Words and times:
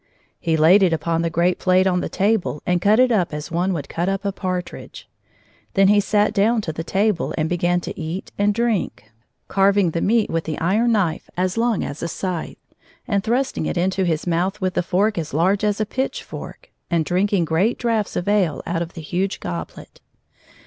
He 0.39 0.57
laid 0.57 0.81
it 0.81 0.93
upon 0.93 1.21
the 1.21 1.29
great 1.29 1.59
plate 1.59 1.85
on 1.85 2.01
the 2.01 2.09
tahle 2.09 2.59
and 2.65 2.81
cut 2.81 2.99
it 2.99 3.11
up 3.11 3.31
as 3.31 3.51
one 3.51 3.71
would 3.73 3.87
cut 3.87 4.09
up 4.09 4.25
a 4.25 4.31
partridge. 4.31 5.07
Then 5.75 5.89
he 5.89 5.99
sat 5.99 6.33
down 6.33 6.61
to 6.61 6.73
the 6.73 6.83
tahle 6.83 7.35
and 7.37 7.47
began 7.47 7.81
to 7.81 7.99
eat 7.99 8.31
and 8.35 8.51
drink, 8.51 9.11
carving 9.47 9.91
the 9.91 10.01
meat 10.01 10.31
with 10.31 10.45
the 10.45 10.57
iron 10.57 10.93
knife 10.93 11.29
as 11.37 11.55
long 11.55 11.83
as 11.83 12.01
a 12.01 12.07
scythe, 12.07 12.57
and 13.07 13.23
thrusting 13.23 13.67
it 13.67 13.77
into 13.77 14.03
his 14.03 14.25
mouth 14.25 14.59
with 14.59 14.73
the 14.73 14.81
fork 14.81 15.19
as 15.19 15.35
large 15.35 15.63
as 15.63 15.79
a 15.79 15.85
pitch 15.85 16.23
fork, 16.23 16.71
and 16.89 17.05
drinking 17.05 17.45
great 17.45 17.77
draughts 17.77 18.15
of 18.15 18.27
ale 18.27 18.63
out 18.65 18.81
of 18.81 18.93
the 18.95 19.01
huge 19.01 19.39
goblet. 19.39 20.01